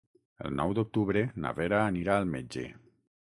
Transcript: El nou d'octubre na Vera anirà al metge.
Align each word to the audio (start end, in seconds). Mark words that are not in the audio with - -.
El 0.47 0.55
nou 0.59 0.71
d'octubre 0.77 1.21
na 1.45 1.53
Vera 1.59 1.81
anirà 1.91 2.17
al 2.23 2.27
metge. 2.37 2.65